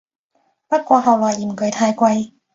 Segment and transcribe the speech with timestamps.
[0.67, 2.31] 不過後來嫌佢太貴